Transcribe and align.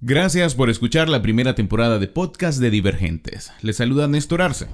Gracias 0.00 0.54
por 0.54 0.70
escuchar 0.70 1.08
la 1.08 1.22
primera 1.22 1.56
temporada 1.56 1.98
de 1.98 2.06
podcast 2.06 2.60
de 2.60 2.70
Divergentes. 2.70 3.50
Les 3.62 3.78
saluda 3.78 4.06
Néstor 4.06 4.42
Arce. 4.42 4.68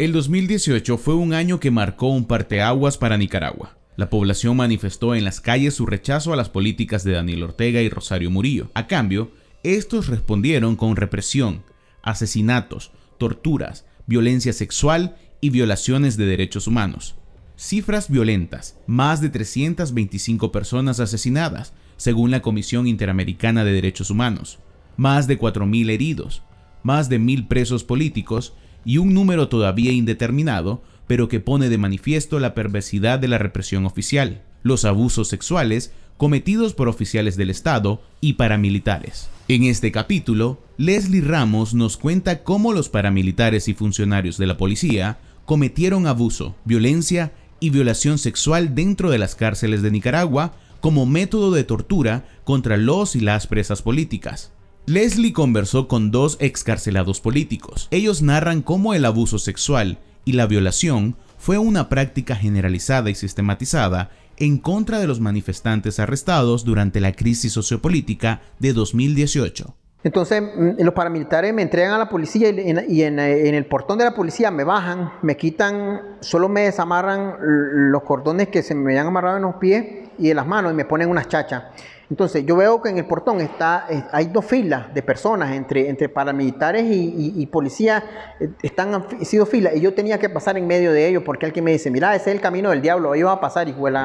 El 0.00 0.12
2018 0.12 0.98
fue 0.98 1.14
un 1.14 1.34
año 1.34 1.60
que 1.60 1.70
marcó 1.70 2.08
un 2.08 2.24
parteaguas 2.24 2.98
para 2.98 3.16
Nicaragua. 3.16 3.76
La 3.94 4.10
población 4.10 4.56
manifestó 4.56 5.14
en 5.14 5.24
las 5.24 5.40
calles 5.40 5.74
su 5.74 5.86
rechazo 5.86 6.32
a 6.32 6.36
las 6.36 6.48
políticas 6.48 7.04
de 7.04 7.12
Daniel 7.12 7.44
Ortega 7.44 7.82
y 7.82 7.88
Rosario 7.88 8.32
Murillo. 8.32 8.72
A 8.74 8.88
cambio, 8.88 9.30
estos 9.62 10.08
respondieron 10.08 10.74
con 10.74 10.96
represión, 10.96 11.62
asesinatos, 12.02 12.90
torturas, 13.18 13.86
violencia 14.08 14.52
sexual 14.52 15.16
y 15.40 15.50
violaciones 15.50 16.16
de 16.16 16.26
derechos 16.26 16.66
humanos. 16.66 17.14
Cifras 17.58 18.10
violentas, 18.10 18.76
más 18.86 19.22
de 19.22 19.30
325 19.30 20.52
personas 20.52 21.00
asesinadas, 21.00 21.72
según 21.96 22.30
la 22.30 22.42
Comisión 22.42 22.86
Interamericana 22.86 23.64
de 23.64 23.72
Derechos 23.72 24.10
Humanos, 24.10 24.58
más 24.98 25.26
de 25.26 25.38
4.000 25.38 25.88
heridos, 25.90 26.42
más 26.82 27.08
de 27.08 27.18
1.000 27.18 27.48
presos 27.48 27.82
políticos 27.82 28.52
y 28.84 28.98
un 28.98 29.14
número 29.14 29.48
todavía 29.48 29.90
indeterminado, 29.92 30.82
pero 31.06 31.28
que 31.28 31.40
pone 31.40 31.70
de 31.70 31.78
manifiesto 31.78 32.38
la 32.40 32.52
perversidad 32.52 33.18
de 33.18 33.28
la 33.28 33.38
represión 33.38 33.86
oficial, 33.86 34.42
los 34.62 34.84
abusos 34.84 35.28
sexuales 35.28 35.94
cometidos 36.18 36.74
por 36.74 36.88
oficiales 36.88 37.36
del 37.36 37.48
Estado 37.48 38.02
y 38.20 38.34
paramilitares. 38.34 39.30
En 39.48 39.64
este 39.64 39.92
capítulo, 39.92 40.60
Leslie 40.76 41.22
Ramos 41.22 41.72
nos 41.72 41.96
cuenta 41.96 42.42
cómo 42.42 42.74
los 42.74 42.90
paramilitares 42.90 43.68
y 43.68 43.74
funcionarios 43.74 44.36
de 44.36 44.46
la 44.46 44.58
policía 44.58 45.18
cometieron 45.46 46.06
abuso, 46.06 46.56
violencia 46.64 47.32
y 47.60 47.70
violación 47.70 48.18
sexual 48.18 48.74
dentro 48.74 49.10
de 49.10 49.18
las 49.18 49.34
cárceles 49.34 49.82
de 49.82 49.90
Nicaragua 49.90 50.54
como 50.80 51.06
método 51.06 51.50
de 51.50 51.64
tortura 51.64 52.28
contra 52.44 52.76
los 52.76 53.16
y 53.16 53.20
las 53.20 53.46
presas 53.46 53.82
políticas. 53.82 54.52
Leslie 54.86 55.32
conversó 55.32 55.88
con 55.88 56.10
dos 56.10 56.36
excarcelados 56.40 57.20
políticos. 57.20 57.88
Ellos 57.90 58.22
narran 58.22 58.62
cómo 58.62 58.94
el 58.94 59.04
abuso 59.04 59.38
sexual 59.38 59.98
y 60.24 60.32
la 60.32 60.46
violación 60.46 61.16
fue 61.38 61.58
una 61.58 61.88
práctica 61.88 62.36
generalizada 62.36 63.10
y 63.10 63.14
sistematizada 63.14 64.10
en 64.36 64.58
contra 64.58 64.98
de 64.98 65.06
los 65.06 65.20
manifestantes 65.20 65.98
arrestados 65.98 66.64
durante 66.64 67.00
la 67.00 67.12
crisis 67.12 67.52
sociopolítica 67.52 68.42
de 68.58 68.72
2018. 68.72 69.74
Entonces 70.06 70.40
mm, 70.40 70.84
los 70.84 70.94
paramilitares 70.94 71.52
me 71.52 71.62
entregan 71.62 71.92
a 71.92 71.98
la 71.98 72.08
policía 72.08 72.50
y, 72.50 73.02
en, 73.02 73.18
el 73.18 73.66
portón 73.66 73.98
de 73.98 74.04
la 74.04 74.14
policía 74.14 74.52
me 74.52 74.62
bajan, 74.62 75.10
me 75.20 75.36
quitan, 75.36 76.00
solo 76.20 76.48
me 76.48 76.60
desamarran 76.60 77.34
los 77.40 78.04
cordones 78.04 78.46
que 78.46 78.62
se 78.62 78.76
me 78.76 78.92
habían 78.92 79.08
amarrado 79.08 79.38
en 79.38 79.42
los 79.42 79.56
pies 79.56 79.84
y 80.16 80.30
en 80.30 80.36
las 80.36 80.46
manos 80.46 80.70
y 80.70 80.76
me 80.76 80.84
ponen 80.84 81.10
unas 81.10 81.26
chachas. 81.26 81.64
Entonces 82.08 82.46
yo 82.46 82.54
veo 82.54 82.80
que 82.80 82.90
en 82.90 82.98
el 82.98 83.06
portón 83.06 83.40
está, 83.40 83.88
hay 84.12 84.26
dos 84.26 84.44
filas 84.44 84.94
de 84.94 85.02
personas 85.02 85.50
entre, 85.56 85.88
entre 85.88 86.08
paramilitares 86.08 86.84
y, 86.86 87.44
policías, 87.46 88.04
eh, 88.38 88.48
están 88.62 88.94
han 88.94 89.24
sido 89.24 89.44
filas 89.44 89.74
y 89.74 89.80
yo 89.80 89.92
tenía 89.92 90.20
que 90.20 90.30
pasar 90.30 90.56
en 90.56 90.68
medio 90.68 90.92
de 90.92 91.08
ellos 91.08 91.24
porque 91.26 91.46
alguien 91.46 91.64
me 91.64 91.72
dice, 91.72 91.90
mira, 91.90 92.14
ese 92.14 92.30
es 92.30 92.36
el 92.36 92.40
camino 92.40 92.70
del 92.70 92.80
diablo, 92.80 93.10
ahí 93.10 93.24
va 93.24 93.32
a 93.32 93.40
pasar 93.40 93.68
y 93.68 93.72
fue 93.72 93.90
la 93.90 94.04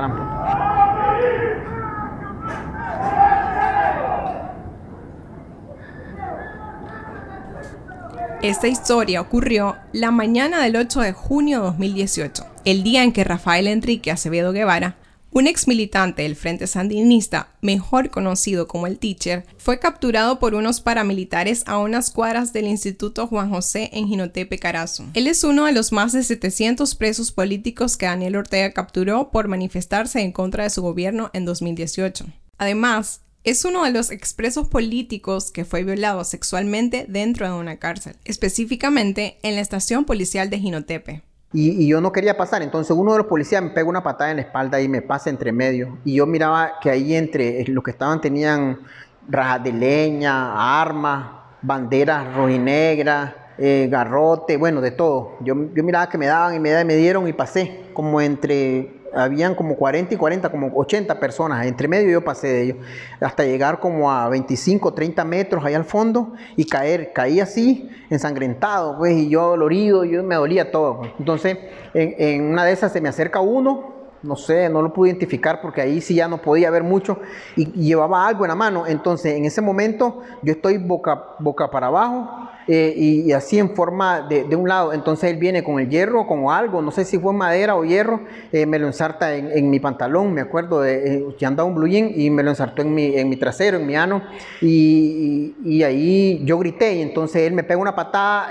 Esta 8.42 8.68
historia 8.68 9.22
ocurrió 9.22 9.78
la 9.94 10.10
mañana 10.10 10.64
del 10.64 10.76
8 10.76 11.02
de 11.02 11.14
junio 11.14 11.60
de 11.60 11.66
2018, 11.68 12.44
el 12.66 12.82
día 12.82 13.04
en 13.04 13.14
que 13.14 13.24
Rafael 13.24 13.68
Enrique 13.68 14.10
Acevedo 14.10 14.52
Guevara 14.52 14.98
un 15.34 15.48
ex 15.48 15.66
militante 15.68 16.24
del 16.24 16.36
Frente 16.36 16.68
Sandinista, 16.68 17.48
mejor 17.62 18.10
conocido 18.10 18.68
como 18.68 18.86
el 18.86 19.00
Teacher, 19.00 19.46
fue 19.58 19.80
capturado 19.80 20.40
por 20.40 20.56
unos 20.56 20.82
paramilitares 20.82 21.64
a 21.68 21.78
unas 21.78 22.12
cuadras 22.12 22.52
del 22.52 22.68
Instituto 22.68 23.28
Juan 23.28 23.50
José 23.50 23.90
en 23.94 24.10
Jinotepe, 24.10 24.60
Carazo. 24.60 25.06
Él 25.14 25.28
es 25.28 25.46
uno 25.46 25.66
de 25.66 25.72
los 25.72 25.94
más 25.94 26.12
de 26.12 26.24
700 26.24 26.96
presos 26.96 27.32
políticos 27.32 27.96
que 27.96 28.08
Daniel 28.08 28.36
Ortega 28.36 28.72
capturó 28.74 29.32
por 29.32 29.48
manifestarse 29.48 30.20
en 30.20 30.34
contra 30.34 30.66
de 30.66 30.70
su 30.70 30.82
gobierno 30.82 31.30
en 31.32 31.46
2018. 31.46 32.26
Además, 32.58 33.22
es 33.44 33.66
uno 33.66 33.84
de 33.84 33.92
los 33.92 34.12
expresos 34.12 34.68
políticos 34.68 35.52
que 35.52 35.66
fue 35.66 35.84
violado 35.84 36.24
sexualmente 36.24 37.06
dentro 37.10 37.48
de 37.48 37.54
una 37.54 37.78
cárcel, 37.78 38.16
específicamente 38.24 39.38
en 39.42 39.56
la 39.56 39.62
estación 39.62 40.06
policial 40.06 40.50
de 40.50 40.60
Jinotepe. 40.60 41.24
Y, 41.54 41.88
yo 41.88 42.00
no 42.00 42.12
quería 42.12 42.38
pasar, 42.38 42.62
entonces 42.62 42.96
uno 42.96 43.12
de 43.12 43.18
los 43.18 43.28
policías 43.28 43.62
me 43.62 43.72
pega 43.72 43.90
una 43.90 44.04
patada 44.04 44.32
en 44.32 44.38
la 44.38 44.44
espalda 44.44 44.80
y 44.80 44.88
me 44.88 45.02
pasa 45.02 45.30
entre 45.30 45.52
medio. 45.52 45.98
Y 46.06 46.16
yo 46.16 46.26
miraba 46.26 46.80
que 46.82 46.90
ahí 46.90 47.16
entre 47.16 47.66
los 47.68 47.84
que 47.84 47.92
estaban 47.92 48.22
tenían 48.22 48.80
rajas 49.28 49.64
de 49.64 49.74
leña, 49.74 50.82
armas, 50.82 51.26
banderas 51.62 52.34
rojinegras, 52.36 53.34
eh, 53.58 53.90
garrote, 53.92 54.56
bueno, 54.56 54.80
de 54.80 54.92
todo. 54.92 55.38
Yo, 55.42 55.56
yo 55.74 55.84
miraba 55.84 56.08
que 56.08 56.18
me 56.18 56.28
daban 56.28 56.56
y 56.56 56.60
me, 56.60 56.86
me 56.86 56.96
dieron 56.96 57.28
y 57.28 57.34
pasé 57.34 57.86
como 57.94 58.22
entre 58.22 59.01
habían 59.14 59.56
como 59.56 59.76
40 59.76 60.14
y 60.14 60.18
40, 60.18 60.50
como 60.50 60.72
80 60.76 61.20
personas. 61.20 61.66
Entre 61.66 61.88
medio 61.88 62.12
yo 62.12 62.24
pasé 62.24 62.48
de 62.48 62.62
ellos, 62.64 62.78
hasta 63.20 63.44
llegar 63.44 63.80
como 63.80 64.12
a 64.12 64.30
25, 64.30 64.94
30 64.94 65.26
metros 65.26 65.64
allá 65.66 65.78
al 65.78 65.86
fondo 65.86 66.34
y 66.56 66.66
caer. 66.66 67.12
Caí 67.14 67.40
así, 67.40 67.90
ensangrentado, 68.10 68.98
pues, 68.98 69.14
y 69.14 69.30
yo 69.30 69.50
dolorido, 69.50 70.04
yo 70.04 70.24
me 70.24 70.36
dolía 70.36 70.72
todo. 70.72 70.98
Pues. 71.00 71.12
Entonces, 71.20 71.58
en, 71.94 72.16
en 72.18 72.44
una 72.44 72.66
de 72.66 72.74
esas 72.74 72.92
se 72.92 73.02
me 73.02 73.10
acerca 73.10 73.40
uno, 73.40 74.01
no 74.24 74.36
sé, 74.36 74.70
no 74.70 74.82
lo 74.82 74.94
pude 74.94 75.10
identificar 75.10 75.62
porque 75.62 75.82
ahí 75.82 76.00
sí 76.00 76.16
ya 76.16 76.28
no 76.28 76.42
podía 76.42 76.70
ver 76.70 76.84
mucho 76.84 77.20
y, 77.56 77.72
llevaba 77.72 78.28
algo 78.28 78.46
en 78.46 78.50
la 78.50 78.56
mano. 78.56 78.86
Entonces, 78.86 79.36
en 79.36 79.46
ese 79.46 79.62
momento 79.62 80.22
yo 80.44 80.54
estoy 80.54 80.78
boca, 80.78 81.36
boca 81.40 81.72
para 81.72 81.88
abajo 81.88 82.50
eh, 82.68 82.94
y, 82.96 83.32
así 83.32 83.58
en 83.58 83.76
forma 83.76 84.22
de, 84.22 84.56
un 84.56 84.68
lado. 84.68 84.94
Entonces 84.94 85.32
él 85.32 85.38
viene 85.38 85.64
con 85.64 85.80
el 85.80 85.90
hierro, 85.90 86.28
con 86.28 86.50
algo, 86.50 86.82
no 86.82 86.92
sé 86.92 87.06
si 87.06 87.18
fue 87.18 87.34
madera 87.34 87.76
o 87.76 87.84
hierro, 87.84 88.22
eh, 88.52 88.66
me 88.66 88.78
lo 88.78 88.88
ensarta 88.88 89.36
en, 89.36 89.70
mi 89.70 89.80
pantalón, 89.80 90.34
me 90.34 90.42
acuerdo 90.42 90.82
de 90.82 91.18
eh, 91.18 91.46
andaba 91.46 91.68
un 91.68 91.76
blue 91.76 91.88
jean 91.88 92.12
y 92.16 92.30
me 92.30 92.44
lo 92.44 92.52
ensartó 92.52 92.82
en 92.82 92.94
mi, 92.94 93.18
en 93.18 93.30
mi 93.30 93.38
trasero, 93.38 93.78
en 93.78 93.88
mi 93.88 93.96
ano. 93.96 94.22
Y, 94.62 95.56
y, 95.64 95.84
ahí 95.84 96.42
yo 96.46 96.60
grité 96.60 96.96
y 96.96 97.02
entonces 97.02 97.48
él 97.48 97.54
me 97.54 97.64
pega 97.64 97.80
una 97.80 97.96
patada 97.96 98.50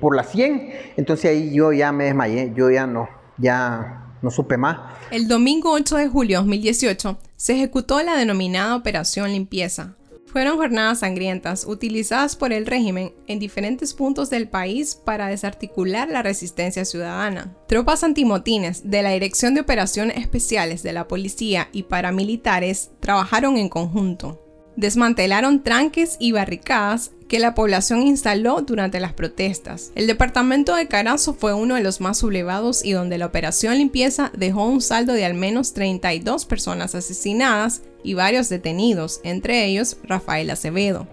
por 0.00 0.16
la 0.16 0.22
100. 0.22 0.70
Entonces 0.96 1.30
ahí 1.30 1.52
yo 1.52 1.72
ya 1.72 1.92
me 1.92 2.04
desmayé, 2.04 2.52
yo 2.54 2.70
ya 2.70 2.86
no, 2.86 3.08
ya 3.36 4.07
no 4.22 4.30
supe 4.30 4.56
más. 4.56 4.78
El 5.10 5.28
domingo 5.28 5.72
8 5.72 5.96
de 5.96 6.08
julio 6.08 6.38
de 6.38 6.44
2018 6.44 7.18
se 7.36 7.54
ejecutó 7.54 8.02
la 8.02 8.16
denominada 8.16 8.76
Operación 8.76 9.32
Limpieza. 9.32 9.94
Fueron 10.26 10.58
jornadas 10.58 10.98
sangrientas 10.98 11.64
utilizadas 11.66 12.36
por 12.36 12.52
el 12.52 12.66
régimen 12.66 13.14
en 13.26 13.38
diferentes 13.38 13.94
puntos 13.94 14.28
del 14.28 14.46
país 14.46 14.94
para 14.94 15.28
desarticular 15.28 16.08
la 16.08 16.22
resistencia 16.22 16.84
ciudadana. 16.84 17.56
Tropas 17.66 18.04
antimotines 18.04 18.90
de 18.90 19.02
la 19.02 19.10
Dirección 19.10 19.54
de 19.54 19.62
Operaciones 19.62 20.18
Especiales 20.18 20.82
de 20.82 20.92
la 20.92 21.08
Policía 21.08 21.68
y 21.72 21.84
paramilitares 21.84 22.90
trabajaron 23.00 23.56
en 23.56 23.70
conjunto 23.70 24.38
desmantelaron 24.78 25.64
tranques 25.64 26.16
y 26.20 26.30
barricadas 26.30 27.10
que 27.28 27.38
la 27.38 27.54
población 27.54 28.02
instaló 28.02 28.62
durante 28.62 29.00
las 29.00 29.12
protestas. 29.12 29.92
El 29.94 30.06
departamento 30.06 30.74
de 30.74 30.88
Carazo 30.88 31.34
fue 31.34 31.54
uno 31.54 31.74
de 31.74 31.82
los 31.82 32.00
más 32.00 32.18
sublevados 32.18 32.84
y 32.84 32.92
donde 32.92 33.18
la 33.18 33.26
operación 33.26 33.76
limpieza 33.76 34.32
dejó 34.36 34.64
un 34.66 34.80
saldo 34.80 35.12
de 35.12 35.24
al 35.24 35.34
menos 35.34 35.74
32 35.74 36.46
personas 36.46 36.94
asesinadas 36.94 37.82
y 38.02 38.14
varios 38.14 38.48
detenidos, 38.48 39.20
entre 39.24 39.66
ellos 39.66 39.98
Rafael 40.04 40.50
Acevedo. 40.50 41.06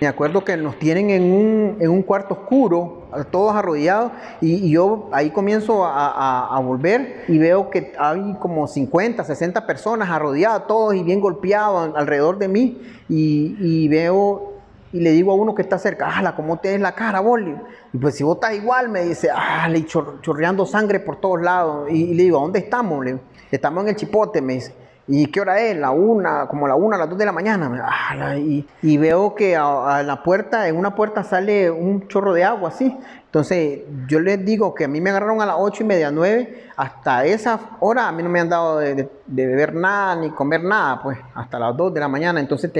Me 0.00 0.06
acuerdo 0.06 0.44
que 0.44 0.56
nos 0.56 0.78
tienen 0.78 1.10
en 1.10 1.24
un, 1.24 1.76
en 1.80 1.90
un 1.90 2.02
cuarto 2.02 2.34
oscuro, 2.34 3.08
todos 3.32 3.56
arrodillados, 3.56 4.12
y, 4.40 4.70
yo 4.70 5.08
ahí 5.10 5.30
comienzo 5.30 5.84
a, 5.84 6.56
a, 6.56 6.60
volver 6.60 7.24
y 7.26 7.38
veo 7.38 7.68
que 7.68 7.92
hay 7.98 8.36
como 8.38 8.68
50, 8.68 9.24
60 9.24 9.66
personas 9.66 10.08
arrodilladas, 10.08 10.68
todos 10.68 10.94
y 10.94 11.02
bien 11.02 11.20
golpeados 11.20 11.96
alrededor 11.96 12.38
de 12.38 12.46
mí, 12.46 12.80
y, 13.08 13.56
y 13.58 13.88
veo 13.88 14.58
y 14.92 15.00
le 15.00 15.10
digo 15.12 15.32
a 15.32 15.34
uno 15.34 15.54
que 15.54 15.62
está 15.62 15.78
cerca, 15.78 16.08
¡Hala, 16.08 16.34
cómo 16.34 16.58
te 16.58 16.78
la 16.78 16.92
cara, 16.92 17.20
Boli! 17.20 17.54
Y 17.92 17.98
pues 17.98 18.14
si 18.14 18.24
vos 18.24 18.36
estás 18.36 18.54
igual, 18.54 18.88
me 18.88 19.04
dice, 19.04 19.28
¡ah! 19.34 19.68
Le 19.68 19.84
chorreando 19.84 20.64
sangre 20.64 21.00
por 21.00 21.16
todos 21.16 21.42
lados. 21.42 21.90
Y, 21.90 22.14
le 22.14 22.22
digo, 22.22 22.40
¿dónde 22.40 22.60
estamos? 22.60 23.04
Le, 23.04 23.18
estamos 23.50 23.82
en 23.82 23.90
el 23.90 23.96
chipote, 23.96 24.40
me 24.40 24.54
dice. 24.54 24.74
¿Y 25.08 25.26
qué 25.28 25.40
hora 25.40 25.58
es? 25.60 25.76
La 25.76 25.90
una, 25.90 26.46
como 26.46 26.68
la 26.68 26.74
una, 26.74 26.96
a 26.96 26.98
las 26.98 27.08
dos 27.08 27.18
de 27.18 27.24
la 27.24 27.32
mañana. 27.32 28.36
Y, 28.36 28.98
veo 28.98 29.34
que 29.34 29.56
a, 29.56 30.02
la 30.02 30.22
puerta, 30.22 30.68
en 30.68 30.76
una 30.76 30.94
puerta 30.94 31.24
sale 31.24 31.70
un 31.70 32.06
chorro 32.08 32.34
de 32.34 32.44
agua 32.44 32.68
así. 32.68 32.94
Entonces, 33.28 33.80
yo 34.06 34.20
les 34.20 34.42
digo 34.42 34.74
que 34.74 34.84
a 34.84 34.88
mí 34.88 35.02
me 35.02 35.10
agarraron 35.10 35.42
a 35.42 35.46
las 35.46 35.56
ocho 35.58 35.82
y 35.82 35.86
media, 35.86 36.10
nueve, 36.10 36.64
hasta 36.76 37.26
esa 37.26 37.60
hora 37.78 38.08
a 38.08 38.12
mí 38.12 38.22
no 38.22 38.30
me 38.30 38.40
han 38.40 38.48
dado 38.48 38.78
de, 38.78 39.06
beber 39.26 39.74
nada 39.74 40.16
ni 40.16 40.30
comer 40.30 40.64
nada, 40.64 41.02
pues, 41.02 41.18
hasta 41.34 41.58
las 41.58 41.76
dos 41.76 41.92
de 41.92 42.00
la 42.00 42.08
mañana. 42.08 42.40
Entonces 42.40 42.72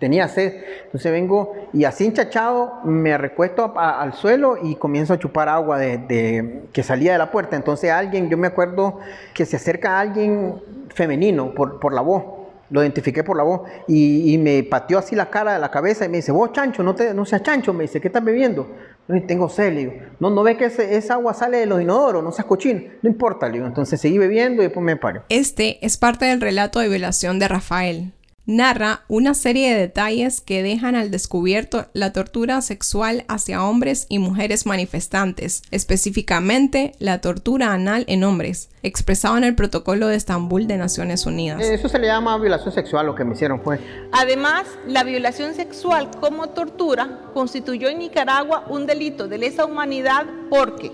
tenía 0.00 0.26
sed. 0.26 0.54
Entonces 0.86 1.12
vengo 1.12 1.54
y 1.72 1.84
así 1.84 2.04
hinchachado 2.04 2.80
me 2.82 3.16
recuesto 3.16 3.72
al 3.78 4.14
suelo 4.14 4.56
y 4.60 4.74
comienzo 4.74 5.12
a 5.12 5.20
chupar 5.20 5.48
agua 5.48 5.78
de, 5.78 6.64
que 6.72 6.82
salía 6.82 7.12
de 7.12 7.18
la 7.18 7.30
puerta. 7.30 7.54
Entonces 7.54 7.92
alguien, 7.92 8.28
yo 8.28 8.36
me 8.36 8.48
acuerdo 8.48 8.98
que 9.34 9.46
se 9.46 9.54
acerca 9.54 9.98
a 9.98 10.00
alguien 10.00 10.60
femenino 10.88 11.54
por, 11.54 11.78
por 11.78 11.94
la 11.94 12.00
voz 12.00 12.24
lo 12.72 12.80
identifiqué 12.80 13.22
por 13.22 13.36
la 13.36 13.42
voz 13.42 13.60
y, 13.86 14.38
me 14.38 14.62
pateó 14.62 14.98
así 14.98 15.14
la 15.14 15.28
cara 15.28 15.52
de 15.52 15.58
la 15.58 15.70
cabeza 15.70 16.06
y 16.06 16.08
me 16.08 16.16
dice, 16.16 16.32
vos 16.32 16.52
chancho, 16.52 16.82
no, 16.82 16.94
te, 16.94 17.12
no 17.12 17.26
seas 17.26 17.42
chancho, 17.42 17.74
me 17.74 17.82
dice, 17.82 18.00
¿qué 18.00 18.08
estás 18.08 18.24
bebiendo? 18.24 18.66
Tengo 19.20 19.48
sed, 19.48 19.72
le 19.72 19.80
digo, 19.80 19.92
no, 20.20 20.30
no 20.30 20.42
ves 20.42 20.56
que 20.56 20.64
esa 20.64 21.14
agua 21.14 21.34
sale 21.34 21.58
de 21.58 21.66
los 21.66 21.80
inodoros, 21.80 22.24
no 22.24 22.32
seas 22.32 22.46
cochino, 22.46 22.82
no 23.02 23.10
importa, 23.10 23.46
le 23.46 23.54
digo, 23.54 23.66
entonces 23.66 24.00
seguí 24.00 24.18
bebiendo 24.18 24.62
y 24.62 24.66
después 24.66 24.84
me 24.84 24.96
paro. 24.96 25.24
Este 25.28 25.84
es 25.84 25.96
parte 25.96 26.24
del 26.24 26.40
relato 26.40 26.80
de 26.80 26.88
violación 26.88 27.38
de 27.38 27.48
Rafael 27.48 28.12
narra 28.46 29.04
una 29.06 29.34
serie 29.34 29.72
de 29.72 29.80
detalles 29.80 30.40
que 30.40 30.62
dejan 30.62 30.96
al 30.96 31.10
descubierto 31.10 31.86
la 31.92 32.12
tortura 32.12 32.60
sexual 32.60 33.24
hacia 33.28 33.64
hombres 33.64 34.06
y 34.08 34.18
mujeres 34.18 34.66
manifestantes, 34.66 35.62
específicamente 35.70 36.92
la 36.98 37.20
tortura 37.20 37.72
anal 37.72 38.04
en 38.08 38.24
hombres, 38.24 38.70
expresado 38.82 39.36
en 39.36 39.44
el 39.44 39.54
Protocolo 39.54 40.08
de 40.08 40.16
Estambul 40.16 40.66
de 40.66 40.76
Naciones 40.76 41.24
Unidas. 41.24 41.60
Eso 41.62 41.88
se 41.88 41.98
le 41.98 42.08
llama 42.08 42.36
violación 42.38 42.72
sexual, 42.72 43.06
lo 43.06 43.14
que 43.14 43.24
me 43.24 43.34
hicieron 43.34 43.60
fue. 43.60 43.78
Además, 44.10 44.66
la 44.86 45.04
violación 45.04 45.54
sexual 45.54 46.10
como 46.20 46.48
tortura 46.48 47.20
constituyó 47.34 47.88
en 47.88 48.00
Nicaragua 48.00 48.64
un 48.68 48.86
delito 48.86 49.28
de 49.28 49.38
lesa 49.38 49.64
humanidad 49.64 50.26
porque 50.50 50.90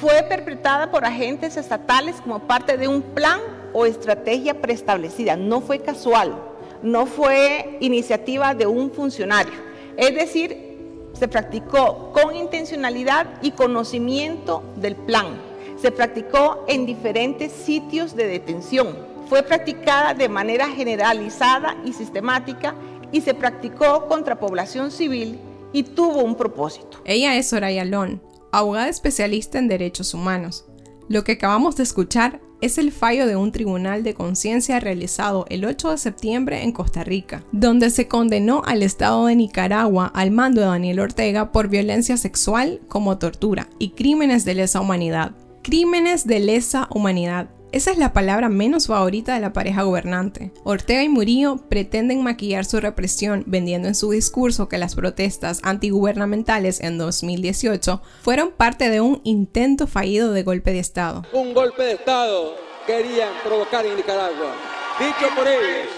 fue 0.00 0.24
perpetrada 0.28 0.90
por 0.90 1.04
agentes 1.04 1.56
estatales 1.56 2.16
como 2.22 2.46
parte 2.46 2.76
de 2.76 2.88
un 2.88 3.02
plan 3.02 3.40
o 3.72 3.86
estrategia 3.86 4.60
preestablecida, 4.60 5.36
no 5.36 5.60
fue 5.60 5.80
casual 5.80 6.53
no 6.84 7.06
fue 7.06 7.78
iniciativa 7.80 8.54
de 8.54 8.66
un 8.66 8.92
funcionario. 8.92 9.54
Es 9.96 10.14
decir, 10.14 10.76
se 11.14 11.26
practicó 11.28 12.12
con 12.12 12.36
intencionalidad 12.36 13.26
y 13.42 13.52
conocimiento 13.52 14.62
del 14.76 14.94
plan. 14.94 15.40
Se 15.80 15.90
practicó 15.90 16.64
en 16.68 16.84
diferentes 16.84 17.52
sitios 17.52 18.14
de 18.14 18.26
detención. 18.26 18.96
Fue 19.28 19.42
practicada 19.42 20.12
de 20.12 20.28
manera 20.28 20.68
generalizada 20.68 21.76
y 21.86 21.94
sistemática 21.94 22.74
y 23.10 23.22
se 23.22 23.32
practicó 23.32 24.06
contra 24.06 24.38
población 24.38 24.90
civil 24.90 25.38
y 25.72 25.84
tuvo 25.84 26.22
un 26.22 26.34
propósito. 26.34 27.00
Ella 27.06 27.36
es 27.36 27.48
Soraya 27.48 27.86
Lon, 27.86 28.22
abogada 28.52 28.88
especialista 28.88 29.58
en 29.58 29.68
derechos 29.68 30.12
humanos. 30.12 30.66
Lo 31.08 31.24
que 31.24 31.32
acabamos 31.32 31.76
de 31.76 31.84
escuchar 31.84 32.40
es 32.60 32.78
el 32.78 32.92
fallo 32.92 33.26
de 33.26 33.36
un 33.36 33.52
tribunal 33.52 34.02
de 34.02 34.14
conciencia 34.14 34.80
realizado 34.80 35.46
el 35.48 35.64
8 35.64 35.90
de 35.90 35.98
septiembre 35.98 36.62
en 36.62 36.72
Costa 36.72 37.04
Rica, 37.04 37.44
donde 37.52 37.90
se 37.90 38.08
condenó 38.08 38.62
al 38.64 38.82
Estado 38.82 39.26
de 39.26 39.36
Nicaragua 39.36 40.10
al 40.14 40.30
mando 40.30 40.60
de 40.60 40.68
Daniel 40.68 41.00
Ortega 41.00 41.52
por 41.52 41.68
violencia 41.68 42.16
sexual 42.16 42.80
como 42.88 43.18
tortura 43.18 43.68
y 43.78 43.90
crímenes 43.90 44.44
de 44.44 44.54
lesa 44.54 44.80
humanidad. 44.80 45.32
Crímenes 45.62 46.26
de 46.26 46.40
lesa 46.40 46.88
humanidad 46.90 47.48
esa 47.74 47.90
es 47.90 47.98
la 47.98 48.12
palabra 48.12 48.48
menos 48.48 48.86
favorita 48.86 49.34
de 49.34 49.40
la 49.40 49.52
pareja 49.52 49.82
gobernante. 49.82 50.52
Ortega 50.62 51.02
y 51.02 51.08
Murillo 51.08 51.56
pretenden 51.68 52.22
maquillar 52.22 52.64
su 52.64 52.78
represión 52.78 53.42
vendiendo 53.48 53.88
en 53.88 53.96
su 53.96 54.12
discurso 54.12 54.68
que 54.68 54.78
las 54.78 54.94
protestas 54.94 55.58
antigubernamentales 55.64 56.78
en 56.78 56.98
2018 56.98 58.00
fueron 58.22 58.52
parte 58.52 58.90
de 58.90 59.00
un 59.00 59.20
intento 59.24 59.88
fallido 59.88 60.32
de 60.32 60.44
golpe 60.44 60.72
de 60.72 60.78
Estado. 60.78 61.24
Un 61.32 61.52
golpe 61.52 61.82
de 61.82 61.92
Estado 61.94 62.54
querían 62.86 63.32
provocar 63.42 63.84
en 63.84 63.96
Nicaragua. 63.96 64.54
Dicho 65.00 65.34
por 65.34 65.48
ellos, 65.48 65.88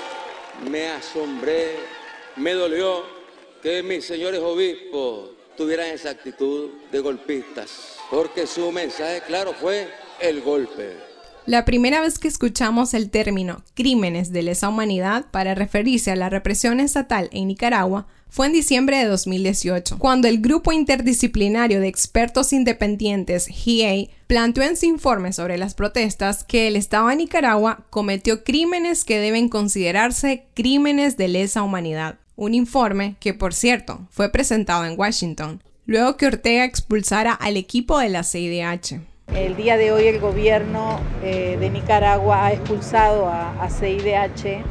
me 0.70 0.88
asombré, 0.88 1.72
me 2.36 2.54
dolió 2.54 3.02
que 3.62 3.82
mis 3.82 4.06
señores 4.06 4.40
obispos 4.40 5.28
tuvieran 5.58 5.88
esa 5.88 6.08
actitud 6.08 6.70
de 6.90 7.00
golpistas, 7.00 7.98
porque 8.10 8.46
su 8.46 8.72
mensaje 8.72 9.20
claro 9.26 9.52
fue 9.52 9.88
el 10.20 10.40
golpe. 10.40 11.15
La 11.46 11.64
primera 11.64 12.00
vez 12.00 12.18
que 12.18 12.26
escuchamos 12.26 12.92
el 12.92 13.08
término 13.08 13.62
crímenes 13.74 14.32
de 14.32 14.42
lesa 14.42 14.68
humanidad 14.68 15.26
para 15.30 15.54
referirse 15.54 16.10
a 16.10 16.16
la 16.16 16.28
represión 16.28 16.80
estatal 16.80 17.28
en 17.30 17.46
Nicaragua 17.46 18.08
fue 18.28 18.48
en 18.48 18.52
diciembre 18.52 18.98
de 18.98 19.04
2018, 19.04 20.00
cuando 20.00 20.26
el 20.26 20.40
Grupo 20.40 20.72
Interdisciplinario 20.72 21.80
de 21.80 21.86
Expertos 21.86 22.52
Independientes, 22.52 23.46
GIEI, 23.46 24.10
planteó 24.26 24.64
en 24.64 24.76
su 24.76 24.86
informe 24.86 25.32
sobre 25.32 25.56
las 25.56 25.74
protestas 25.74 26.42
que 26.42 26.66
el 26.66 26.74
Estado 26.74 27.06
de 27.06 27.16
Nicaragua 27.16 27.86
cometió 27.90 28.42
crímenes 28.42 29.04
que 29.04 29.20
deben 29.20 29.48
considerarse 29.48 30.46
crímenes 30.54 31.16
de 31.16 31.28
lesa 31.28 31.62
humanidad. 31.62 32.18
Un 32.34 32.54
informe 32.54 33.14
que, 33.20 33.34
por 33.34 33.54
cierto, 33.54 34.08
fue 34.10 34.32
presentado 34.32 34.84
en 34.84 34.98
Washington, 34.98 35.62
luego 35.86 36.16
que 36.16 36.26
Ortega 36.26 36.64
expulsara 36.64 37.32
al 37.32 37.56
equipo 37.56 38.00
de 38.00 38.08
la 38.08 38.24
CIDH. 38.24 39.15
El 39.34 39.54
día 39.54 39.76
de 39.76 39.92
hoy 39.92 40.06
el 40.06 40.18
gobierno 40.18 40.98
eh, 41.22 41.56
de 41.60 41.68
Nicaragua 41.68 42.46
ha 42.46 42.52
expulsado 42.52 43.28
a, 43.28 43.68
CIDH, 43.68 44.62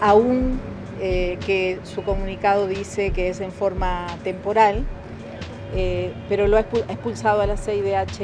aún 0.00 0.60
eh, 1.00 1.38
que 1.46 1.80
su 1.84 2.02
comunicado 2.02 2.66
dice 2.66 3.12
que 3.12 3.30
es 3.30 3.40
en 3.40 3.52
forma 3.52 4.06
temporal, 4.22 4.84
eh, 5.74 6.12
pero 6.28 6.46
lo 6.46 6.58
ha 6.58 6.60
expulsado 6.60 7.40
a 7.40 7.46
la 7.46 7.56
CIDH 7.56 8.18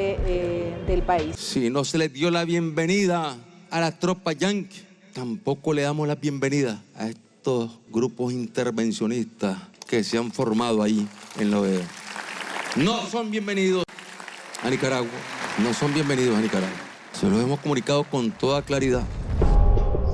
del 0.85 1.01
país. 1.01 1.35
Si 1.37 1.69
no 1.69 1.83
se 1.83 1.97
les 1.97 2.13
dio 2.13 2.29
la 2.29 2.45
bienvenida 2.45 3.35
a 3.71 3.79
la 3.79 3.97
tropa 3.97 4.33
yankee, 4.33 4.83
tampoco 5.13 5.73
le 5.73 5.81
damos 5.81 6.07
la 6.07 6.15
bienvenida 6.15 6.83
a 6.95 7.07
estos 7.07 7.79
grupos 7.89 8.31
intervencionistas 8.31 9.57
que 9.87 10.03
se 10.03 10.19
han 10.19 10.31
formado 10.31 10.83
ahí 10.83 11.07
en 11.39 11.49
la 11.49 11.61
OEA. 11.61 11.87
No 12.75 13.07
son 13.07 13.31
bienvenidos 13.31 13.85
a 14.61 14.69
Nicaragua 14.69 15.38
no 15.57 15.73
son 15.73 15.93
bienvenidos 15.93 16.37
a 16.37 16.41
Nicaragua. 16.41 16.77
Se 17.11 17.29
los 17.29 17.43
hemos 17.43 17.59
comunicado 17.59 18.03
con 18.03 18.31
toda 18.31 18.61
claridad. 18.61 19.03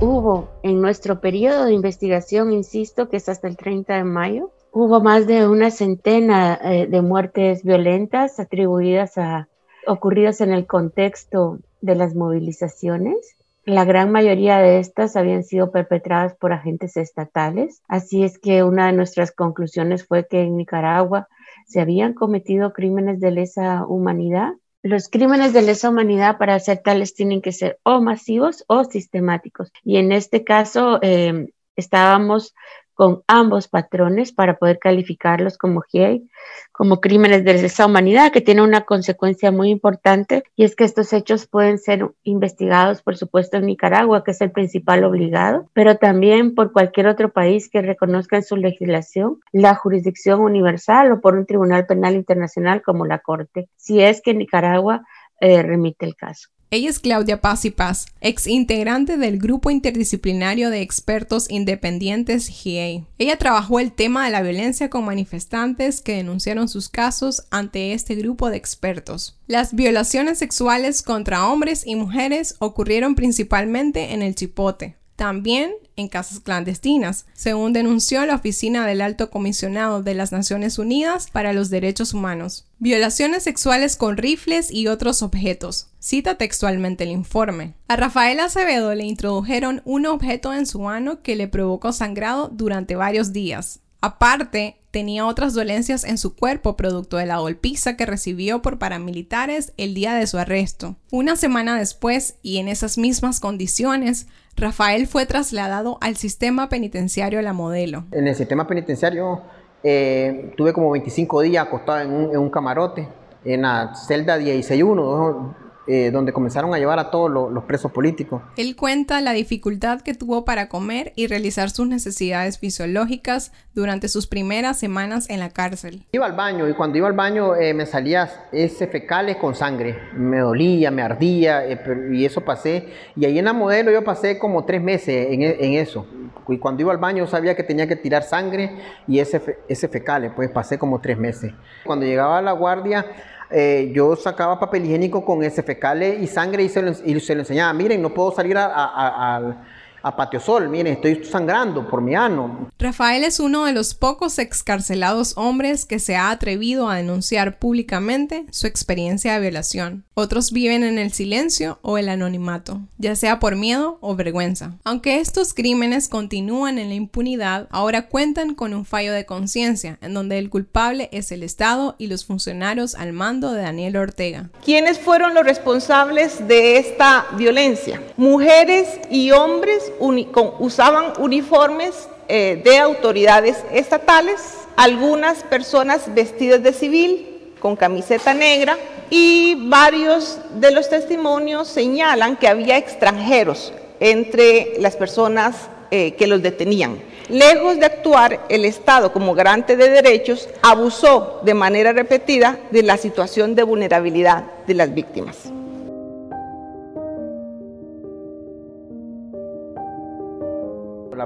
Hubo 0.00 0.48
en 0.62 0.80
nuestro 0.80 1.20
periodo 1.20 1.66
de 1.66 1.72
investigación, 1.72 2.52
insisto, 2.52 3.08
que 3.08 3.18
es 3.18 3.28
hasta 3.28 3.48
el 3.48 3.56
30 3.56 3.94
de 3.94 4.04
mayo, 4.04 4.50
hubo 4.72 5.00
más 5.00 5.26
de 5.26 5.48
una 5.48 5.70
centena 5.70 6.58
eh, 6.62 6.86
de 6.86 7.00
muertes 7.00 7.62
violentas 7.62 8.38
atribuidas 8.38 9.16
a 9.16 9.48
ocurridas 9.86 10.40
en 10.40 10.52
el 10.52 10.66
contexto 10.66 11.60
de 11.80 11.94
las 11.94 12.14
movilizaciones. 12.14 13.36
La 13.64 13.84
gran 13.84 14.12
mayoría 14.12 14.58
de 14.58 14.78
estas 14.78 15.16
habían 15.16 15.44
sido 15.44 15.70
perpetradas 15.70 16.34
por 16.36 16.52
agentes 16.52 16.96
estatales, 16.96 17.82
así 17.88 18.22
es 18.22 18.38
que 18.38 18.62
una 18.64 18.88
de 18.88 18.92
nuestras 18.92 19.32
conclusiones 19.32 20.06
fue 20.06 20.26
que 20.26 20.42
en 20.42 20.56
Nicaragua 20.56 21.28
se 21.66 21.80
habían 21.80 22.12
cometido 22.12 22.72
crímenes 22.72 23.18
de 23.18 23.30
lesa 23.30 23.86
humanidad 23.86 24.52
los 24.86 25.08
crímenes 25.08 25.52
de 25.52 25.62
lesa 25.62 25.90
humanidad 25.90 26.38
para 26.38 26.58
ser 26.60 26.78
tales 26.78 27.14
tienen 27.14 27.42
que 27.42 27.52
ser 27.52 27.78
o 27.82 28.00
masivos 28.00 28.64
o 28.68 28.84
sistemáticos. 28.84 29.72
Y 29.84 29.96
en 29.96 30.12
este 30.12 30.44
caso 30.44 31.00
eh, 31.02 31.48
estábamos 31.74 32.54
con 32.96 33.22
ambos 33.28 33.68
patrones 33.68 34.32
para 34.32 34.56
poder 34.56 34.78
calificarlos 34.78 35.58
como 35.58 35.82
GIEI, 35.82 36.28
como 36.72 37.00
crímenes 37.00 37.44
de 37.44 37.52
lesa 37.52 37.84
humanidad, 37.84 38.32
que 38.32 38.40
tiene 38.40 38.62
una 38.62 38.80
consecuencia 38.80 39.52
muy 39.52 39.68
importante 39.68 40.44
y 40.56 40.64
es 40.64 40.74
que 40.74 40.84
estos 40.84 41.12
hechos 41.12 41.46
pueden 41.46 41.78
ser 41.78 42.08
investigados, 42.24 43.02
por 43.02 43.18
supuesto, 43.18 43.58
en 43.58 43.66
Nicaragua, 43.66 44.24
que 44.24 44.30
es 44.30 44.40
el 44.40 44.50
principal 44.50 45.04
obligado, 45.04 45.68
pero 45.74 45.98
también 45.98 46.54
por 46.54 46.72
cualquier 46.72 47.06
otro 47.06 47.32
país 47.32 47.68
que 47.68 47.82
reconozca 47.82 48.36
en 48.36 48.42
su 48.42 48.56
legislación 48.56 49.40
la 49.52 49.74
jurisdicción 49.74 50.40
universal 50.40 51.12
o 51.12 51.20
por 51.20 51.34
un 51.36 51.44
tribunal 51.44 51.84
penal 51.84 52.14
internacional 52.14 52.80
como 52.82 53.04
la 53.04 53.18
Corte, 53.18 53.68
si 53.76 54.00
es 54.00 54.22
que 54.22 54.32
Nicaragua 54.32 55.04
eh, 55.38 55.62
remite 55.62 56.06
el 56.06 56.16
caso. 56.16 56.48
Ella 56.72 56.90
es 56.90 56.98
Claudia 56.98 57.40
Paz 57.40 57.64
y 57.64 57.70
Paz, 57.70 58.06
ex 58.20 58.48
integrante 58.48 59.16
del 59.16 59.38
Grupo 59.38 59.70
Interdisciplinario 59.70 60.68
de 60.68 60.80
Expertos 60.80 61.48
Independientes 61.48 62.48
GIEI. 62.48 63.04
Ella 63.18 63.38
trabajó 63.38 63.78
el 63.78 63.92
tema 63.92 64.24
de 64.24 64.32
la 64.32 64.42
violencia 64.42 64.90
con 64.90 65.04
manifestantes 65.04 66.00
que 66.00 66.16
denunciaron 66.16 66.68
sus 66.68 66.88
casos 66.88 67.44
ante 67.52 67.92
este 67.92 68.16
grupo 68.16 68.50
de 68.50 68.56
expertos. 68.56 69.38
Las 69.46 69.74
violaciones 69.76 70.38
sexuales 70.38 71.02
contra 71.02 71.46
hombres 71.46 71.86
y 71.86 71.94
mujeres 71.94 72.56
ocurrieron 72.58 73.14
principalmente 73.14 74.12
en 74.12 74.22
el 74.22 74.34
Chipote, 74.34 74.96
también 75.16 75.72
en 75.96 76.08
casas 76.08 76.40
clandestinas, 76.40 77.26
según 77.32 77.72
denunció 77.72 78.24
la 78.26 78.34
Oficina 78.34 78.86
del 78.86 79.00
Alto 79.00 79.30
Comisionado 79.30 80.02
de 80.02 80.14
las 80.14 80.30
Naciones 80.30 80.78
Unidas 80.78 81.30
para 81.30 81.54
los 81.54 81.70
Derechos 81.70 82.14
Humanos. 82.14 82.66
Violaciones 82.78 83.42
sexuales 83.42 83.96
con 83.96 84.18
rifles 84.18 84.70
y 84.70 84.88
otros 84.88 85.22
objetos. 85.22 85.88
Cita 85.98 86.36
textualmente 86.36 87.04
el 87.04 87.10
informe. 87.10 87.74
A 87.88 87.96
Rafael 87.96 88.38
Acevedo 88.40 88.94
le 88.94 89.04
introdujeron 89.04 89.80
un 89.86 90.06
objeto 90.06 90.52
en 90.52 90.66
su 90.66 90.88
ano 90.88 91.22
que 91.22 91.34
le 91.34 91.48
provocó 91.48 91.92
sangrado 91.92 92.48
durante 92.48 92.94
varios 92.94 93.32
días. 93.32 93.80
Aparte, 94.02 94.76
tenía 94.96 95.26
otras 95.26 95.52
dolencias 95.52 96.04
en 96.04 96.16
su 96.16 96.34
cuerpo 96.34 96.74
producto 96.74 97.18
de 97.18 97.26
la 97.26 97.36
golpiza 97.36 97.98
que 97.98 98.06
recibió 98.06 98.62
por 98.62 98.78
paramilitares 98.78 99.74
el 99.76 99.92
día 99.92 100.14
de 100.14 100.26
su 100.26 100.38
arresto. 100.38 100.96
Una 101.12 101.36
semana 101.36 101.78
después, 101.78 102.38
y 102.40 102.56
en 102.56 102.68
esas 102.68 102.96
mismas 102.96 103.38
condiciones, 103.38 104.26
Rafael 104.56 105.06
fue 105.06 105.26
trasladado 105.26 105.98
al 106.00 106.16
sistema 106.16 106.70
penitenciario 106.70 107.42
La 107.42 107.52
Modelo. 107.52 108.04
En 108.10 108.26
el 108.26 108.34
sistema 108.34 108.66
penitenciario 108.66 109.42
eh, 109.84 110.54
tuve 110.56 110.72
como 110.72 110.90
25 110.92 111.42
días 111.42 111.66
acostado 111.66 112.00
en 112.00 112.14
un, 112.14 112.30
en 112.30 112.38
un 112.38 112.48
camarote, 112.48 113.06
en 113.44 113.60
la 113.60 113.94
celda 113.94 114.38
16.1, 114.38 115.54
eh, 115.88 116.10
donde 116.10 116.32
comenzaron 116.32 116.74
a 116.74 116.78
llevar 116.78 116.98
a 116.98 117.10
todos 117.10 117.30
los 117.30 117.64
presos 117.64 117.92
políticos. 117.92 118.42
Él 118.56 118.74
cuenta 118.74 119.20
la 119.20 119.32
dificultad 119.32 120.00
que 120.00 120.14
tuvo 120.14 120.44
para 120.44 120.68
comer 120.68 121.12
y 121.14 121.28
realizar 121.28 121.70
sus 121.70 121.86
necesidades 121.86 122.58
fisiológicas 122.58 123.52
durante 123.72 124.08
sus 124.08 124.26
primeras 124.26 124.78
semanas 124.78 125.30
en 125.30 125.38
la 125.38 125.50
cárcel. 125.50 126.04
Iba 126.10 126.26
al 126.26 126.32
baño 126.32 126.68
y 126.68 126.72
cuando 126.72 126.98
iba 126.98 127.06
al 127.06 127.12
baño 127.12 127.54
eh, 127.54 127.72
me 127.72 127.86
salía 127.86 128.28
ese 128.50 128.88
fecales 128.88 129.36
con 129.36 129.54
sangre. 129.54 129.96
Me 130.14 130.38
dolía, 130.38 130.90
me 130.90 131.02
ardía 131.02 131.64
eh, 131.64 131.80
y 132.12 132.24
eso 132.24 132.40
pasé. 132.40 132.88
Y 133.14 133.24
ahí 133.24 133.38
en 133.38 133.44
la 133.44 133.52
modelo 133.52 133.92
yo 133.92 134.02
pasé 134.02 134.38
como 134.38 134.64
tres 134.64 134.82
meses 134.82 135.28
en, 135.30 135.42
en, 135.42 135.74
eso. 135.74 136.06
Y 136.48 136.58
cuando 136.58 136.82
iba 136.82 136.92
al 136.92 136.98
baño 136.98 137.26
sabía 137.26 137.54
que 137.54 137.62
tenía 137.62 137.86
que 137.86 137.96
tirar 137.96 138.22
sangre 138.22 138.76
y 139.06 139.20
ese, 139.20 139.58
ese 139.68 139.88
fecales, 139.88 140.32
pues 140.34 140.50
pasé 140.50 140.78
como 140.78 141.00
tres 141.00 141.16
meses. 141.16 141.52
Cuando 141.84 142.06
llegaba 142.06 142.38
a 142.38 142.42
la 142.42 142.52
guardia 142.52 143.06
eh, 143.50 143.92
yo 143.94 144.16
sacaba 144.16 144.58
papel 144.58 144.84
higiénico 144.84 145.24
con 145.24 145.42
ese 145.42 145.62
fecales 145.62 146.20
y 146.20 146.26
sangre 146.26 146.62
y 146.62 146.68
se, 146.68 146.82
lo, 146.82 146.90
y 146.90 147.20
se 147.20 147.34
lo 147.34 147.40
enseñaba. 147.40 147.72
Miren, 147.72 148.02
no 148.02 148.12
puedo 148.12 148.32
salir 148.32 148.56
a, 148.56 148.66
a, 148.66 149.36
a, 149.36 149.66
a 150.06 150.14
patio 150.14 150.38
sol, 150.38 150.68
miren, 150.68 150.94
estoy 150.94 151.24
sangrando 151.24 151.88
por 151.88 152.00
mi 152.00 152.14
ano. 152.14 152.70
Rafael 152.78 153.24
es 153.24 153.40
uno 153.40 153.64
de 153.64 153.72
los 153.72 153.94
pocos 153.94 154.38
excarcelados 154.38 155.32
hombres 155.36 155.84
que 155.84 155.98
se 155.98 156.14
ha 156.14 156.30
atrevido 156.30 156.88
a 156.88 156.94
denunciar 156.94 157.58
públicamente 157.58 158.46
su 158.52 158.68
experiencia 158.68 159.34
de 159.34 159.40
violación. 159.40 160.04
Otros 160.14 160.52
viven 160.52 160.84
en 160.84 160.98
el 160.98 161.12
silencio 161.12 161.80
o 161.82 161.98
el 161.98 162.08
anonimato, 162.08 162.82
ya 162.98 163.16
sea 163.16 163.40
por 163.40 163.56
miedo 163.56 163.98
o 164.00 164.14
vergüenza. 164.14 164.76
Aunque 164.84 165.18
estos 165.18 165.52
crímenes 165.54 166.08
continúan 166.08 166.78
en 166.78 166.88
la 166.90 166.94
impunidad, 166.94 167.66
ahora 167.70 168.06
cuentan 168.06 168.54
con 168.54 168.74
un 168.74 168.84
fallo 168.84 169.12
de 169.12 169.26
conciencia, 169.26 169.98
en 170.02 170.14
donde 170.14 170.38
el 170.38 170.50
culpable 170.50 171.08
es 171.10 171.32
el 171.32 171.42
Estado 171.42 171.96
y 171.98 172.06
los 172.06 172.24
funcionarios 172.24 172.94
al 172.94 173.12
mando 173.12 173.50
de 173.50 173.62
Daniel 173.62 173.96
Ortega. 173.96 174.50
¿Quiénes 174.64 175.00
fueron 175.00 175.34
los 175.34 175.44
responsables 175.44 176.46
de 176.46 176.78
esta 176.78 177.26
violencia? 177.36 178.00
Mujeres 178.16 179.00
y 179.10 179.32
hombres 179.32 179.82
usaban 179.98 181.12
uniformes 181.18 182.08
eh, 182.28 182.60
de 182.64 182.78
autoridades 182.78 183.58
estatales, 183.72 184.40
algunas 184.76 185.42
personas 185.44 186.12
vestidas 186.14 186.62
de 186.62 186.72
civil 186.72 187.52
con 187.60 187.76
camiseta 187.76 188.34
negra 188.34 188.76
y 189.10 189.54
varios 189.68 190.38
de 190.54 190.70
los 190.72 190.88
testimonios 190.88 191.68
señalan 191.68 192.36
que 192.36 192.48
había 192.48 192.76
extranjeros 192.76 193.72
entre 194.00 194.74
las 194.80 194.96
personas 194.96 195.68
eh, 195.90 196.14
que 196.14 196.26
los 196.26 196.42
detenían. 196.42 197.00
Lejos 197.28 197.78
de 197.78 197.86
actuar 197.86 198.40
el 198.48 198.64
Estado 198.64 199.12
como 199.12 199.34
garante 199.34 199.76
de 199.76 199.88
derechos, 199.88 200.48
abusó 200.62 201.40
de 201.44 201.54
manera 201.54 201.92
repetida 201.92 202.58
de 202.70 202.82
la 202.82 202.96
situación 202.96 203.54
de 203.54 203.62
vulnerabilidad 203.62 204.44
de 204.66 204.74
las 204.74 204.92
víctimas. 204.92 205.36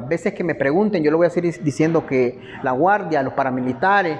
Las 0.00 0.08
veces 0.08 0.32
que 0.32 0.42
me 0.42 0.54
pregunten, 0.54 1.02
yo 1.02 1.10
le 1.10 1.16
voy 1.18 1.26
a 1.26 1.30
seguir 1.30 1.60
diciendo 1.62 2.06
que 2.06 2.38
la 2.62 2.72
guardia, 2.72 3.22
los 3.22 3.34
paramilitares, 3.34 4.16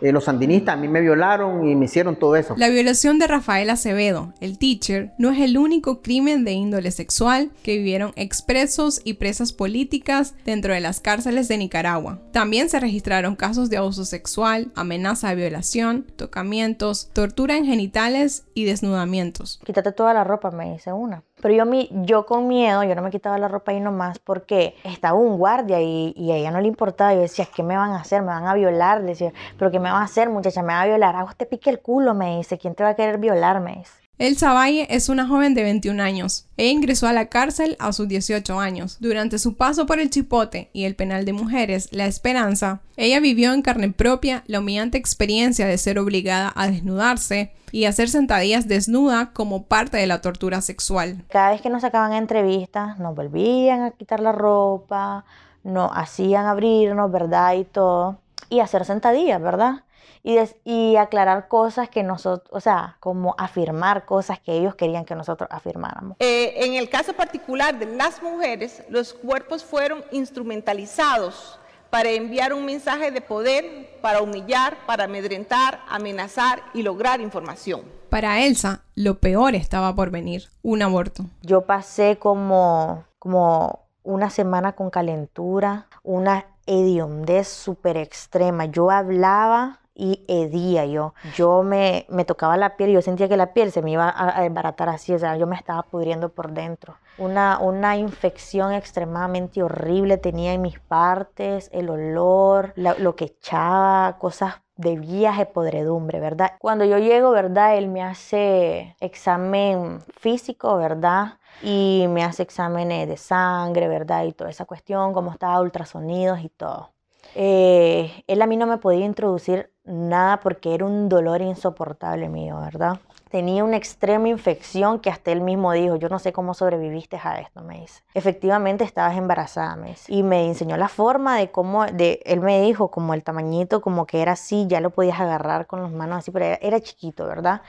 eh, 0.00 0.12
los 0.12 0.24
sandinistas 0.24 0.74
a 0.74 0.76
mí 0.76 0.86
me 0.86 1.00
violaron 1.00 1.66
y 1.66 1.74
me 1.74 1.86
hicieron 1.86 2.16
todo 2.16 2.36
eso. 2.36 2.54
La 2.56 2.68
violación 2.68 3.18
de 3.18 3.26
Rafael 3.26 3.70
Acevedo, 3.70 4.34
el 4.40 4.58
teacher, 4.58 5.12
no 5.18 5.30
es 5.30 5.40
el 5.40 5.56
único 5.56 6.02
crimen 6.02 6.44
de 6.44 6.52
índole 6.52 6.90
sexual 6.90 7.50
que 7.62 7.78
vivieron 7.78 8.12
expresos 8.14 9.00
y 9.02 9.14
presas 9.14 9.52
políticas 9.52 10.34
dentro 10.44 10.74
de 10.74 10.80
las 10.80 11.00
cárceles 11.00 11.48
de 11.48 11.58
Nicaragua. 11.58 12.20
También 12.32 12.68
se 12.68 12.80
registraron 12.80 13.34
casos 13.34 13.70
de 13.70 13.78
abuso 13.78 14.04
sexual, 14.04 14.70
amenaza 14.74 15.30
de 15.30 15.36
violación, 15.36 16.04
tocamientos, 16.16 17.10
tortura 17.12 17.56
en 17.56 17.64
genitales 17.64 18.44
y 18.54 18.66
desnudamientos. 18.66 19.58
Quítate 19.64 19.92
toda 19.92 20.12
la 20.12 20.24
ropa, 20.24 20.50
me 20.50 20.72
dice 20.72 20.92
una. 20.92 21.22
Pero 21.44 21.56
yo, 21.56 21.66
mi, 21.66 21.90
yo 21.92 22.24
con 22.24 22.48
miedo, 22.48 22.84
yo 22.84 22.94
no 22.94 23.02
me 23.02 23.10
quitaba 23.10 23.36
la 23.36 23.48
ropa 23.48 23.72
ahí 23.72 23.78
nomás 23.78 24.18
porque 24.18 24.74
estaba 24.82 25.18
un 25.18 25.36
guardia 25.36 25.78
y, 25.82 26.14
y, 26.16 26.32
a 26.32 26.36
ella 26.36 26.50
no 26.50 26.58
le 26.58 26.68
importaba. 26.68 27.12
Yo 27.12 27.20
decía, 27.20 27.46
¿qué 27.54 27.62
me 27.62 27.76
van 27.76 27.90
a 27.90 28.00
hacer? 28.00 28.22
Me 28.22 28.28
van 28.28 28.46
a 28.46 28.54
violar. 28.54 29.02
Decía, 29.02 29.30
¿pero 29.58 29.70
qué 29.70 29.78
me 29.78 29.90
van 29.90 30.00
a 30.00 30.04
hacer, 30.06 30.30
muchacha? 30.30 30.62
Me 30.62 30.72
va 30.72 30.80
a 30.80 30.86
violar. 30.86 31.14
Hago 31.16 31.28
este 31.28 31.44
pique 31.44 31.68
el 31.68 31.80
culo, 31.80 32.14
me 32.14 32.38
dice. 32.38 32.56
¿Quién 32.56 32.74
te 32.74 32.82
va 32.82 32.88
a 32.88 32.94
querer 32.94 33.18
violar? 33.18 33.60
Me 33.60 33.74
dice. 33.74 34.03
Elsa 34.16 34.52
Valle 34.52 34.86
es 34.90 35.08
una 35.08 35.26
joven 35.26 35.54
de 35.54 35.64
21 35.64 36.00
años. 36.00 36.46
Ella 36.56 36.70
ingresó 36.70 37.08
a 37.08 37.12
la 37.12 37.26
cárcel 37.26 37.76
a 37.80 37.92
sus 37.92 38.06
18 38.06 38.60
años. 38.60 38.96
Durante 39.00 39.40
su 39.40 39.56
paso 39.56 39.86
por 39.86 39.98
el 39.98 40.08
Chipote 40.08 40.70
y 40.72 40.84
el 40.84 40.94
penal 40.94 41.24
de 41.24 41.32
mujeres 41.32 41.88
La 41.90 42.06
Esperanza, 42.06 42.80
ella 42.96 43.18
vivió 43.18 43.52
en 43.52 43.62
carne 43.62 43.90
propia 43.90 44.44
la 44.46 44.60
humillante 44.60 44.98
experiencia 44.98 45.66
de 45.66 45.78
ser 45.78 45.98
obligada 45.98 46.52
a 46.54 46.68
desnudarse 46.68 47.52
y 47.72 47.86
hacer 47.86 48.08
sentadillas 48.08 48.68
desnuda 48.68 49.32
como 49.32 49.64
parte 49.64 49.96
de 49.96 50.06
la 50.06 50.20
tortura 50.20 50.60
sexual. 50.60 51.24
Cada 51.28 51.50
vez 51.50 51.60
que 51.60 51.70
nos 51.70 51.82
sacaban 51.82 52.12
entrevistas, 52.12 53.00
nos 53.00 53.16
volvían 53.16 53.82
a 53.82 53.90
quitar 53.90 54.20
la 54.20 54.30
ropa, 54.30 55.24
nos 55.64 55.90
hacían 55.92 56.46
abrirnos, 56.46 57.10
¿verdad? 57.10 57.54
Y 57.54 57.64
todo. 57.64 58.20
Y 58.54 58.60
hacer 58.60 58.84
sentadillas, 58.84 59.42
¿verdad? 59.42 59.82
y, 60.22 60.34
des, 60.36 60.56
y, 60.64 60.96
aclarar 60.96 61.48
cosas 61.48 61.88
que 61.90 62.02
nosotros, 62.02 62.48
o 62.50 62.60
sea, 62.60 62.96
como 63.00 63.34
afirmar 63.36 64.06
cosas 64.06 64.40
que 64.40 64.52
ellos 64.52 64.74
querían 64.74 65.04
que 65.04 65.14
nosotros 65.14 65.48
afirmáramos. 65.52 66.16
Eh, 66.20 66.54
en 66.64 66.74
el 66.74 66.88
caso 66.88 67.12
particular 67.12 67.78
de 67.78 67.86
las 67.94 68.22
mujeres, 68.22 68.82
los 68.88 69.12
cuerpos 69.12 69.64
fueron 69.64 70.02
instrumentalizados 70.12 71.58
para 71.90 72.10
enviar 72.10 72.54
un 72.54 72.64
mensaje 72.64 73.10
de 73.10 73.20
poder, 73.20 73.98
para 74.00 74.22
humillar, 74.22 74.78
para 74.86 75.04
amedrentar, 75.04 75.80
amenazar 75.88 76.62
y 76.72 76.82
lograr 76.82 77.20
información. 77.20 77.82
Para 78.08 78.40
Elsa, 78.40 78.82
lo 78.94 79.18
peor 79.20 79.54
estaba 79.54 79.94
por 79.94 80.10
venir, 80.10 80.48
un 80.62 80.82
aborto. 80.82 81.26
Yo 81.42 81.66
pasé 81.66 82.16
como, 82.16 83.04
como 83.18 83.83
una 84.04 84.30
semana 84.30 84.72
con 84.72 84.90
calentura, 84.90 85.86
una 86.02 86.46
hediondez 86.66 87.48
súper 87.48 87.96
extrema. 87.96 88.66
Yo 88.66 88.90
hablaba 88.90 89.80
y 89.94 90.24
hedía 90.28 90.84
yo. 90.86 91.14
Yo 91.34 91.62
me, 91.62 92.06
me 92.08 92.24
tocaba 92.24 92.56
la 92.56 92.76
piel 92.76 92.90
y 92.90 92.92
yo 92.94 93.02
sentía 93.02 93.28
que 93.28 93.36
la 93.36 93.52
piel 93.52 93.72
se 93.72 93.82
me 93.82 93.92
iba 93.92 94.08
a, 94.08 94.38
a 94.38 94.42
desbaratar 94.42 94.88
así, 94.88 95.14
o 95.14 95.18
sea, 95.18 95.36
yo 95.36 95.46
me 95.46 95.56
estaba 95.56 95.82
pudriendo 95.82 96.28
por 96.28 96.52
dentro. 96.52 96.96
Una, 97.16 97.58
una 97.60 97.96
infección 97.96 98.72
extremadamente 98.72 99.62
horrible 99.62 100.18
tenía 100.18 100.52
en 100.52 100.62
mis 100.62 100.80
partes, 100.80 101.70
el 101.72 101.88
olor, 101.90 102.72
lo 102.76 103.14
que 103.14 103.26
echaba, 103.26 104.18
cosas 104.18 104.63
de 104.76 104.96
viaje 104.96 105.46
podredumbre, 105.46 106.20
¿verdad? 106.20 106.52
Cuando 106.58 106.84
yo 106.84 106.98
llego, 106.98 107.30
¿verdad? 107.30 107.76
Él 107.76 107.88
me 107.88 108.02
hace 108.02 108.96
examen 109.00 110.00
físico, 110.18 110.76
¿verdad? 110.76 111.38
Y 111.62 112.06
me 112.08 112.24
hace 112.24 112.42
exámenes 112.42 113.08
de 113.08 113.16
sangre, 113.16 113.88
¿verdad? 113.88 114.24
Y 114.24 114.32
toda 114.32 114.50
esa 114.50 114.64
cuestión, 114.64 115.12
cómo 115.12 115.30
estaba, 115.32 115.60
ultrasonidos 115.60 116.40
y 116.40 116.48
todo. 116.48 116.93
Eh, 117.34 118.24
él 118.26 118.42
a 118.42 118.46
mí 118.46 118.56
no 118.56 118.66
me 118.66 118.78
podía 118.78 119.04
introducir 119.04 119.70
nada 119.84 120.40
porque 120.40 120.74
era 120.74 120.86
un 120.86 121.08
dolor 121.08 121.42
insoportable 121.42 122.28
mío, 122.28 122.58
¿verdad? 122.60 122.98
Tenía 123.30 123.64
una 123.64 123.76
extrema 123.76 124.28
infección 124.28 125.00
que 125.00 125.10
hasta 125.10 125.32
él 125.32 125.40
mismo 125.40 125.72
dijo, 125.72 125.96
yo 125.96 126.08
no 126.08 126.18
sé 126.18 126.32
cómo 126.32 126.54
sobreviviste 126.54 127.18
a 127.22 127.40
esto, 127.40 127.62
me 127.62 127.80
dice. 127.80 128.02
Efectivamente 128.14 128.84
estabas 128.84 129.16
embarazada, 129.16 129.74
me 129.76 129.90
dice. 129.90 130.12
Y 130.12 130.22
me 130.22 130.46
enseñó 130.46 130.76
la 130.76 130.88
forma 130.88 131.38
de 131.38 131.50
cómo, 131.50 131.84
de, 131.86 132.20
él 132.24 132.40
me 132.40 132.60
dijo 132.62 132.90
como 132.90 133.12
el 133.12 133.24
tamañito, 133.24 133.80
como 133.80 134.06
que 134.06 134.22
era 134.22 134.32
así, 134.32 134.66
ya 134.68 134.80
lo 134.80 134.90
podías 134.90 135.20
agarrar 135.20 135.66
con 135.66 135.82
las 135.82 135.90
manos 135.90 136.18
así, 136.18 136.30
pero 136.30 136.44
era, 136.44 136.58
era 136.62 136.80
chiquito, 136.80 137.26
¿verdad? 137.26 137.62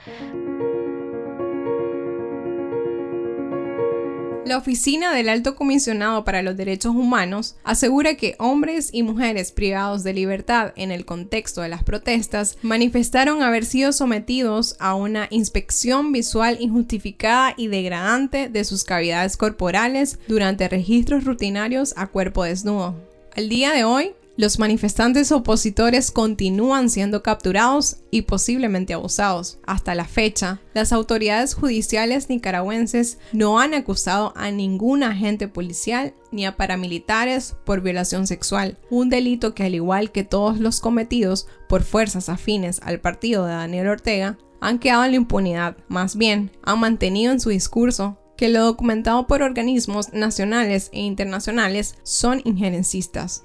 La 4.46 4.58
Oficina 4.58 5.12
del 5.12 5.28
Alto 5.28 5.56
Comisionado 5.56 6.24
para 6.24 6.40
los 6.40 6.56
Derechos 6.56 6.94
Humanos 6.94 7.56
asegura 7.64 8.14
que 8.14 8.36
hombres 8.38 8.90
y 8.92 9.02
mujeres 9.02 9.50
privados 9.50 10.04
de 10.04 10.12
libertad 10.12 10.72
en 10.76 10.92
el 10.92 11.04
contexto 11.04 11.62
de 11.62 11.68
las 11.68 11.82
protestas 11.82 12.56
manifestaron 12.62 13.42
haber 13.42 13.64
sido 13.64 13.90
sometidos 13.90 14.76
a 14.78 14.94
una 14.94 15.26
inspección 15.30 16.12
visual 16.12 16.58
injustificada 16.60 17.54
y 17.56 17.66
degradante 17.66 18.48
de 18.48 18.62
sus 18.62 18.84
cavidades 18.84 19.36
corporales 19.36 20.20
durante 20.28 20.68
registros 20.68 21.24
rutinarios 21.24 21.92
a 21.96 22.06
cuerpo 22.06 22.44
desnudo. 22.44 22.94
Al 23.34 23.48
día 23.48 23.72
de 23.72 23.82
hoy, 23.82 24.12
Los 24.38 24.58
manifestantes 24.58 25.32
opositores 25.32 26.10
continúan 26.10 26.90
siendo 26.90 27.22
capturados 27.22 27.96
y 28.10 28.22
posiblemente 28.22 28.92
abusados. 28.92 29.58
Hasta 29.66 29.94
la 29.94 30.04
fecha, 30.04 30.60
las 30.74 30.92
autoridades 30.92 31.54
judiciales 31.54 32.28
nicaragüenses 32.28 33.18
no 33.32 33.58
han 33.58 33.72
acusado 33.72 34.34
a 34.36 34.50
ningún 34.50 35.04
agente 35.04 35.48
policial 35.48 36.12
ni 36.32 36.44
a 36.44 36.54
paramilitares 36.54 37.56
por 37.64 37.80
violación 37.80 38.26
sexual, 38.26 38.76
un 38.90 39.08
delito 39.08 39.54
que 39.54 39.64
al 39.64 39.74
igual 39.74 40.12
que 40.12 40.22
todos 40.22 40.60
los 40.60 40.80
cometidos 40.80 41.46
por 41.66 41.82
fuerzas 41.82 42.28
afines 42.28 42.80
al 42.82 43.00
partido 43.00 43.46
de 43.46 43.52
Daniel 43.52 43.88
Ortega, 43.88 44.36
han 44.60 44.78
quedado 44.78 45.04
en 45.04 45.12
la 45.12 45.16
impunidad. 45.16 45.78
Más 45.88 46.14
bien, 46.14 46.50
han 46.62 46.80
mantenido 46.80 47.32
en 47.32 47.40
su 47.40 47.48
discurso 47.48 48.18
que 48.36 48.50
lo 48.50 48.62
documentado 48.62 49.26
por 49.26 49.40
organismos 49.40 50.12
nacionales 50.12 50.90
e 50.92 51.00
internacionales 51.00 51.96
son 52.02 52.42
injerencistas. 52.44 53.44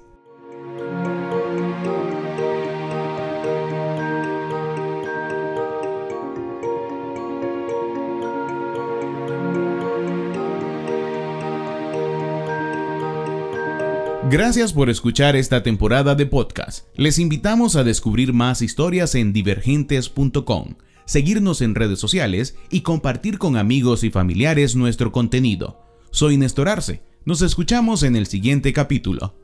Gracias 14.32 14.72
por 14.72 14.88
escuchar 14.88 15.36
esta 15.36 15.62
temporada 15.62 16.14
de 16.14 16.24
podcast. 16.24 16.86
Les 16.96 17.18
invitamos 17.18 17.76
a 17.76 17.84
descubrir 17.84 18.32
más 18.32 18.62
historias 18.62 19.14
en 19.14 19.34
divergentes.com, 19.34 20.76
seguirnos 21.04 21.60
en 21.60 21.74
redes 21.74 21.98
sociales 21.98 22.56
y 22.70 22.80
compartir 22.80 23.36
con 23.36 23.58
amigos 23.58 24.04
y 24.04 24.10
familiares 24.10 24.74
nuestro 24.74 25.12
contenido. 25.12 25.82
Soy 26.12 26.38
Néstor 26.38 26.70
Arce. 26.70 27.02
Nos 27.26 27.42
escuchamos 27.42 28.02
en 28.04 28.16
el 28.16 28.24
siguiente 28.26 28.72
capítulo. 28.72 29.34